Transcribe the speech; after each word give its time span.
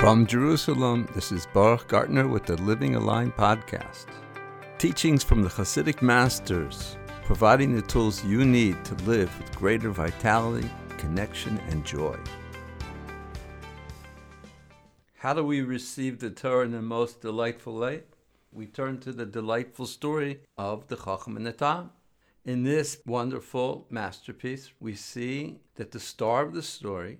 From 0.00 0.26
Jerusalem, 0.26 1.06
this 1.14 1.30
is 1.30 1.46
Baruch 1.52 1.86
Gartner 1.86 2.26
with 2.26 2.46
the 2.46 2.56
Living 2.62 2.94
Aligned 2.94 3.36
podcast. 3.36 4.06
Teachings 4.78 5.22
from 5.22 5.42
the 5.42 5.50
Hasidic 5.50 6.00
masters, 6.00 6.96
providing 7.24 7.76
the 7.76 7.82
tools 7.82 8.24
you 8.24 8.46
need 8.46 8.82
to 8.86 8.94
live 9.04 9.30
with 9.38 9.54
greater 9.54 9.90
vitality, 9.90 10.70
connection, 10.96 11.58
and 11.68 11.84
joy. 11.84 12.16
How 15.18 15.34
do 15.34 15.44
we 15.44 15.60
receive 15.60 16.18
the 16.18 16.30
Torah 16.30 16.64
in 16.64 16.72
the 16.72 16.80
most 16.80 17.20
delightful 17.20 17.74
light? 17.74 18.06
We 18.52 18.64
turn 18.64 19.00
to 19.00 19.12
the 19.12 19.26
delightful 19.26 19.84
story 19.84 20.40
of 20.56 20.88
the 20.88 20.96
Chacham 20.96 21.36
and 21.36 21.44
the 21.44 21.52
Tam. 21.52 21.90
In 22.46 22.62
this 22.62 23.02
wonderful 23.04 23.86
masterpiece, 23.90 24.70
we 24.80 24.94
see 24.94 25.60
that 25.74 25.90
the 25.90 26.00
star 26.00 26.46
of 26.46 26.54
the 26.54 26.62
story 26.62 27.18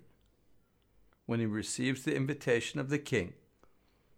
when 1.31 1.39
he 1.39 1.45
receives 1.45 2.03
the 2.03 2.13
invitation 2.13 2.77
of 2.77 2.89
the 2.89 2.99
king, 2.99 3.31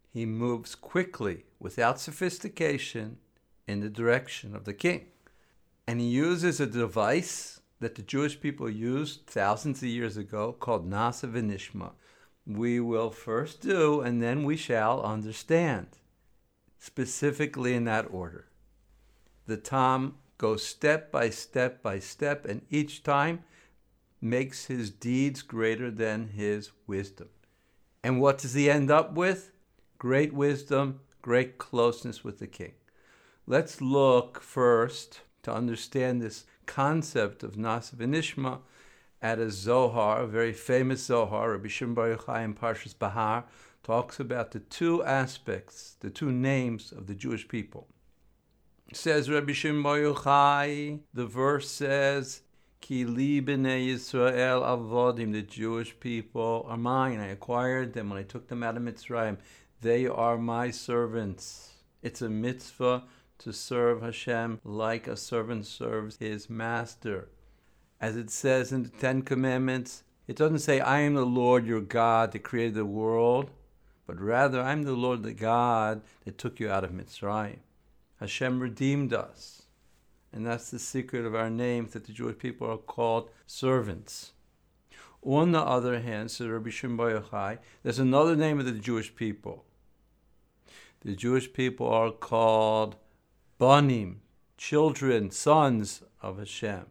he 0.09 0.25
moves 0.25 0.73
quickly, 0.73 1.45
without 1.59 1.99
sophistication, 1.99 3.17
in 3.67 3.81
the 3.81 3.89
direction 3.89 4.55
of 4.55 4.65
the 4.65 4.73
king. 4.73 5.05
And 5.85 6.01
he 6.01 6.07
uses 6.07 6.59
a 6.59 6.65
device 6.65 7.61
that 7.79 7.93
the 7.93 8.01
Jewish 8.01 8.41
people 8.41 8.67
used 8.67 9.27
thousands 9.27 9.83
of 9.83 9.89
years 9.89 10.17
ago 10.17 10.53
called 10.53 10.89
Na'aseh 10.89 11.31
V'Nishma. 11.31 11.91
We 12.47 12.79
will 12.79 13.11
first 13.11 13.61
do, 13.61 14.01
and 14.01 14.19
then 14.19 14.43
we 14.43 14.57
shall 14.57 14.99
understand, 15.03 15.89
specifically 16.79 17.75
in 17.75 17.83
that 17.83 18.07
order. 18.09 18.47
The 19.45 19.57
Tam 19.57 20.15
goes 20.39 20.65
step 20.65 21.11
by 21.11 21.29
step 21.29 21.83
by 21.83 21.99
step, 21.99 22.45
and 22.45 22.63
each 22.71 23.03
time 23.03 23.43
makes 24.23 24.65
his 24.65 24.89
deeds 24.89 25.41
greater 25.41 25.91
than 25.91 26.29
his 26.29 26.71
wisdom. 26.87 27.27
And 28.03 28.21
what 28.21 28.37
does 28.37 28.53
he 28.53 28.69
end 28.69 28.89
up 28.89 29.13
with? 29.13 29.51
Great 29.97 30.33
wisdom, 30.33 31.01
great 31.21 31.57
closeness 31.57 32.23
with 32.23 32.39
the 32.39 32.47
king. 32.47 32.73
Let's 33.45 33.81
look 33.81 34.41
first 34.41 35.21
to 35.43 35.53
understand 35.53 36.21
this 36.21 36.45
concept 36.65 37.43
of 37.43 37.55
Na'aseh 37.55 37.95
V'Nishma 37.95 38.59
at 39.21 39.39
a 39.39 39.51
Zohar, 39.51 40.21
a 40.21 40.27
very 40.27 40.53
famous 40.53 41.05
Zohar, 41.05 41.51
Rabbi 41.51 41.67
Shimon 41.67 41.93
Bar 41.93 42.15
Yochai 42.15 42.45
in 42.45 42.53
Parshas 42.53 42.97
Bahar, 42.97 43.45
talks 43.83 44.19
about 44.19 44.51
the 44.51 44.59
two 44.59 45.03
aspects, 45.03 45.97
the 45.99 46.09
two 46.09 46.31
names 46.31 46.93
of 46.93 47.07
the 47.07 47.15
Jewish 47.15 47.47
people. 47.49 47.87
Says 48.93 49.29
Rabbi 49.29 49.51
Shimon 49.51 49.83
Bar 49.83 49.97
Yochai, 49.97 50.99
the 51.13 51.25
verse 51.25 51.69
says, 51.69 52.41
Ki 52.83 53.05
li 53.05 53.39
b'nei 53.39 53.87
Yisrael 53.87 54.61
avodim, 54.61 55.31
the 55.31 55.41
Jewish 55.41 55.97
people 56.01 56.65
are 56.67 56.75
mine. 56.75 57.17
I 57.17 57.27
acquired 57.27 57.93
them 57.93 58.09
when 58.09 58.19
I 58.19 58.23
took 58.23 58.49
them 58.49 58.61
out 58.61 58.75
of 58.75 58.83
Mitzrayim. 58.83 59.37
They 59.79 60.05
are 60.05 60.37
my 60.37 60.69
servants. 60.69 61.75
It's 62.01 62.21
a 62.21 62.27
mitzvah 62.27 63.05
to 63.37 63.53
serve 63.53 64.01
Hashem 64.01 64.59
like 64.65 65.07
a 65.07 65.15
servant 65.15 65.65
serves 65.65 66.17
his 66.17 66.49
master. 66.49 67.29
As 68.01 68.17
it 68.17 68.29
says 68.29 68.73
in 68.73 68.83
the 68.83 68.89
Ten 68.89 69.21
Commandments, 69.21 70.03
it 70.27 70.35
doesn't 70.35 70.59
say, 70.59 70.81
I 70.81 70.99
am 70.99 71.13
the 71.13 71.25
Lord 71.25 71.65
your 71.65 71.79
God 71.79 72.33
that 72.33 72.43
created 72.43 72.73
the 72.73 72.83
world, 72.83 73.49
but 74.05 74.19
rather, 74.19 74.59
I'm 74.59 74.83
the 74.83 74.91
Lord 74.91 75.23
the 75.23 75.33
God 75.33 76.01
that 76.25 76.37
took 76.37 76.59
you 76.59 76.69
out 76.69 76.83
of 76.83 76.91
Mitzrayim. 76.91 77.59
Hashem 78.19 78.59
redeemed 78.59 79.13
us. 79.13 79.62
And 80.33 80.45
that's 80.45 80.71
the 80.71 80.79
secret 80.79 81.25
of 81.25 81.35
our 81.35 81.49
names 81.49 81.93
that 81.93 82.05
the 82.05 82.11
Jewish 82.11 82.39
people 82.39 82.69
are 82.69 82.77
called 82.77 83.29
servants. 83.45 84.31
On 85.21 85.51
the 85.51 85.61
other 85.61 86.01
hand, 86.01 86.31
says 86.31 86.47
Rabbi 86.47 86.71
Shimon 86.71 86.97
Bar 86.97 87.11
Yochai, 87.11 87.59
there's 87.83 87.99
another 87.99 88.35
name 88.35 88.59
of 88.59 88.65
the 88.65 88.71
Jewish 88.71 89.15
people. 89.15 89.63
The 91.01 91.15
Jewish 91.15 91.53
people 91.53 91.87
are 91.87 92.11
called 92.11 92.95
Banim, 93.59 94.21
children, 94.57 95.29
sons 95.29 96.01
of 96.21 96.39
Hashem. 96.39 96.87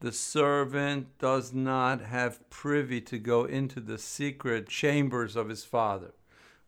The 0.00 0.12
servant 0.12 1.18
does 1.18 1.52
not 1.52 2.00
have 2.00 2.48
privy 2.50 3.00
to 3.02 3.18
go 3.18 3.44
into 3.44 3.80
the 3.80 3.98
secret 3.98 4.68
chambers 4.68 5.36
of 5.36 5.48
his 5.48 5.64
father. 5.64 6.12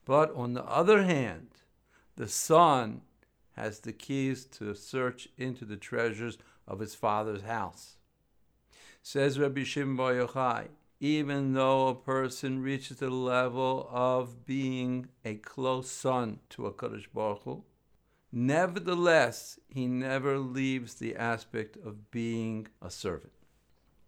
But 0.05 0.33
on 0.35 0.53
the 0.53 0.65
other 0.65 1.03
hand, 1.03 1.49
the 2.17 2.29
son 2.29 3.01
has 3.57 3.81
the 3.81 3.93
keys 3.93 4.45
to 4.45 4.75
search 4.75 5.29
into 5.37 5.65
the 5.65 5.77
treasures 5.77 6.39
of 6.67 6.81
his 6.81 6.95
father's 6.95 7.43
house. 7.43 7.97
Says 9.03 9.39
Rabbi 9.39 9.65
Shimon 9.65 9.97
Bar 9.97 10.15
Yochai, 10.15 10.69
even 11.01 11.55
though 11.55 11.89
a 11.89 11.95
person 11.95 12.63
reaches 12.63 12.99
the 12.99 13.11
level 13.11 13.89
of 13.91 14.47
being 14.47 15.09
a 15.25 15.35
close 15.35 15.91
son 15.91 16.39
to 16.51 16.67
a 16.67 16.73
Kadosh 16.73 17.07
Baruch 17.13 17.43
Hu, 17.43 17.65
nevertheless, 18.31 19.59
he 19.69 19.89
never 19.89 20.39
leaves 20.39 20.95
the 20.95 21.17
aspect 21.17 21.77
of 21.85 22.11
being 22.13 22.69
a 22.81 22.91
servant. 22.91 23.33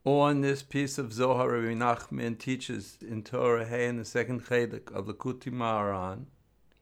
On 0.05 0.43
this 0.43 0.63
piece 0.63 0.99
of 0.99 1.13
Zohar, 1.13 1.49
Rabbi 1.51 1.75
Nachman 1.75 2.39
teaches 2.39 2.99
in 3.01 3.23
Torah 3.23 3.67
Hay 3.67 3.87
in 3.87 3.97
the 3.97 4.05
second 4.05 4.45
Chelek 4.45 4.93
of 4.93 5.07
the 5.07 5.15
Likutei 5.15 5.51
Moharan 5.51 6.27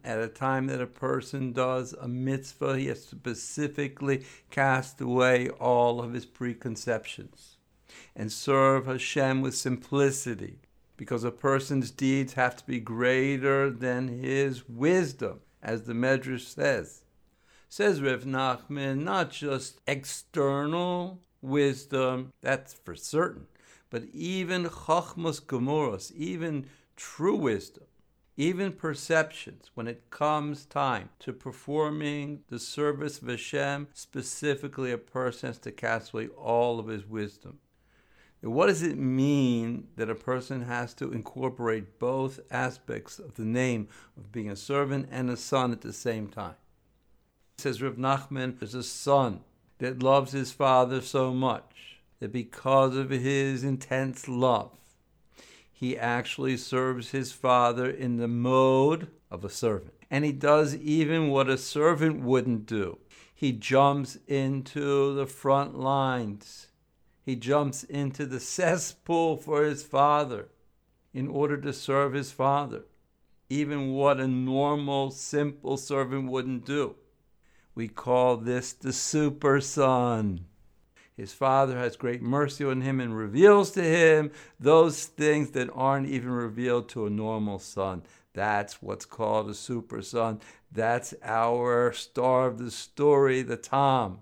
at 0.05 0.19
a 0.19 0.29
time 0.29 0.67
that 0.67 0.81
a 0.81 0.87
person 0.87 1.53
does 1.53 1.93
a 1.95 2.09
mitzvah, 2.09 2.79
he 2.79 2.87
has 2.87 3.07
to 3.07 3.17
specifically 3.17 4.25
cast 4.51 5.01
away 5.01 5.49
all 5.49 6.01
of 6.01 6.13
his 6.13 6.27
preconceptions 6.27 7.57
and 8.17 8.33
serve 8.33 8.87
Hashem 8.87 9.41
with 9.41 9.55
simplicity, 9.55 10.59
because 10.97 11.25
a 11.25 11.31
person's 11.31 11.91
deeds 11.91 12.35
have 12.35 12.57
to 12.57 12.67
be 12.67 12.81
greater 12.81 13.71
than 13.71 14.09
his 14.09 14.69
wisdom, 14.69 15.41
as 15.63 15.83
the 15.83 15.93
Medrash 15.93 16.55
says. 16.55 17.03
Says 17.69 18.03
Reb 18.03 18.25
Nachman, 18.25 19.03
not 19.03 19.31
just 19.31 19.81
external 19.87 21.21
wisdom, 21.41 22.33
that's 22.43 22.75
for 22.75 22.95
certain, 22.95 23.47
but 23.89 24.05
even 24.13 24.65
chachmas 24.65 25.41
gemuros, 25.41 26.13
even 26.13 26.67
true 26.97 27.37
wisdom 27.37 27.85
even 28.37 28.73
perceptions, 28.73 29.71
when 29.75 29.87
it 29.87 30.09
comes 30.11 30.65
time 30.65 31.11
to 31.19 31.33
performing 31.33 32.41
the 32.49 32.59
service 32.59 33.21
of 33.21 33.29
Hashem, 33.29 33.89
specifically 33.93 34.91
a 34.91 34.99
person 34.99 35.49
has 35.49 35.59
to 35.59 35.73
cast 35.73 36.13
away 36.13 36.29
all 36.29 36.79
of 36.79 36.87
his 36.87 37.07
wisdom. 37.07 37.59
what 38.41 38.67
does 38.67 38.83
it 38.83 38.97
mean 38.97 39.87
that 39.97 40.11
a 40.11 40.15
person 40.15 40.63
has 40.63 40.95
to 40.95 41.13
incorporate 41.13 41.99
both 41.99 42.41
aspects 42.51 43.19
of 43.19 43.35
the 43.35 43.45
name 43.45 43.89
of 44.17 44.33
being 44.33 44.51
a 44.51 44.57
servant 44.57 45.09
and 45.13 45.31
a 45.31 45.37
son 45.37 45.71
at 45.71 45.83
the 45.83 45.93
same 45.93 46.27
time? 46.27 46.57
It 47.59 47.61
says 47.61 47.83
Rav 47.83 47.97
Nachman 47.97 48.61
is 48.63 48.75
a 48.75 48.83
son 48.83 49.41
that 49.79 50.03
loves 50.03 50.33
his 50.33 50.53
father 50.53 51.03
so 51.03 51.33
much 51.33 52.01
that 52.19 52.33
because 52.33 52.97
of 52.97 53.11
his 53.11 53.63
intense 53.63 54.27
love, 54.27 54.71
he 55.83 55.99
actually 55.99 56.57
serves 56.57 57.11
his 57.11 57.33
father 57.33 57.91
in 57.91 58.17
the 58.17 58.29
mode 58.29 59.09
of 59.33 59.45
a 59.45 59.51
servant. 59.51 59.93
And 60.13 60.25
he 60.25 60.31
does 60.31 60.77
even 60.77 61.29
what 61.29 61.49
a 61.49 61.59
servant 61.59 62.23
wouldn't 62.23 62.67
do. 62.67 62.99
He 63.35 63.51
jumps 63.51 64.17
into 64.29 65.13
the 65.17 65.27
front 65.27 65.77
lines. 65.77 66.69
He 67.27 67.35
jumps 67.35 67.83
into 67.83 68.27
the 68.27 68.39
cesspool 68.39 69.39
for 69.39 69.65
his 69.65 69.83
father 69.83 70.51
in 71.13 71.27
order 71.27 71.57
to 71.57 71.73
serve 71.73 72.13
his 72.13 72.31
father. 72.31 72.85
Even 73.51 73.91
what 73.91 74.21
a 74.21 74.29
normal, 74.29 75.11
simple 75.11 75.77
servant 75.77 76.31
wouldn't 76.31 76.65
do. 76.65 76.95
We 77.75 77.89
call 77.89 78.37
this 78.37 78.73
the 78.73 78.93
super 78.93 79.61
son. 79.61 80.45
His 81.17 81.33
father 81.33 81.79
has 81.79 81.97
great 81.97 82.23
mercy 82.23 82.65
on 82.65 82.81
him 82.81 82.99
and 83.01 83.17
reveals 83.17 83.71
to 83.73 83.83
him 83.83 84.31
those 84.59 85.05
things 85.05 85.51
that 85.51 85.71
aren't 85.75 86.09
even 86.09 86.31
revealed 86.31 86.89
to 86.91 87.07
a 87.07 87.11
normal 87.11 87.59
son. 87.59 88.03
That's 88.33 88.81
what's 88.81 89.05
called 89.05 89.51
a 89.51 89.55
super 89.55 90.01
son. 90.01 90.41
That's 90.71 91.13
our 91.23 91.93
star 91.93 92.47
of 92.47 92.59
the 92.59 92.71
story, 92.71 93.43
the 93.43 93.59
Tam. 93.59 94.21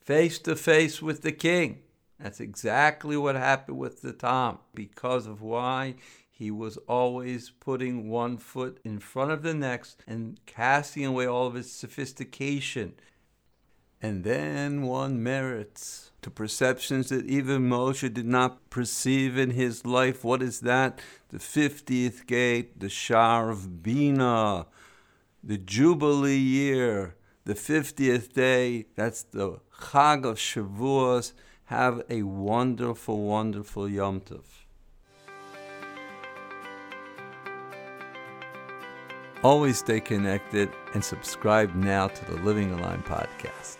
Face 0.00 0.38
to 0.40 0.56
face 0.56 1.00
with 1.00 1.22
the 1.22 1.32
king. 1.32 1.82
That's 2.18 2.40
exactly 2.40 3.16
what 3.16 3.36
happened 3.36 3.78
with 3.78 4.02
the 4.02 4.12
Tam 4.12 4.58
Because 4.74 5.26
of 5.26 5.42
why 5.42 5.94
he 6.28 6.50
was 6.50 6.76
always 6.88 7.50
putting 7.50 8.08
one 8.08 8.36
foot 8.38 8.80
in 8.84 8.98
front 8.98 9.30
of 9.30 9.42
the 9.42 9.54
next 9.54 10.02
and 10.06 10.40
casting 10.46 11.06
away 11.06 11.26
all 11.26 11.46
of 11.46 11.54
his 11.54 11.70
sophistication 11.70 12.94
and 14.04 14.22
then 14.22 14.82
one 14.82 15.22
merits 15.22 16.10
to 16.20 16.30
perceptions 16.30 17.08
that 17.08 17.24
even 17.24 17.70
Moshe 17.70 18.12
did 18.12 18.26
not 18.26 18.68
perceive 18.68 19.38
in 19.38 19.52
his 19.52 19.86
life. 19.86 20.22
What 20.22 20.42
is 20.42 20.60
that? 20.60 21.00
The 21.30 21.38
50th 21.38 22.26
gate, 22.26 22.78
the 22.78 22.90
Shar 22.90 23.48
of 23.48 23.82
Bina, 23.82 24.66
the 25.42 25.56
Jubilee 25.56 26.36
year, 26.36 27.16
the 27.46 27.54
50th 27.54 28.34
day. 28.34 28.84
That's 28.94 29.22
the 29.22 29.60
Chag 29.84 30.26
of 30.26 30.36
Shavuos. 30.36 31.32
Have 31.76 32.02
a 32.10 32.24
wonderful, 32.24 33.22
wonderful 33.22 33.88
Yom 33.88 34.20
Tov. 34.20 34.44
Always 39.42 39.78
stay 39.78 40.00
connected 40.00 40.68
and 40.92 41.02
subscribe 41.02 41.74
now 41.74 42.08
to 42.08 42.24
the 42.26 42.36
Living 42.42 42.70
Aligned 42.70 43.06
podcast. 43.06 43.78